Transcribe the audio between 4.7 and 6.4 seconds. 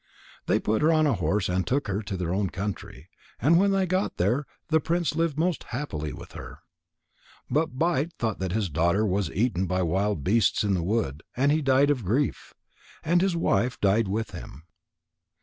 prince lived most happily with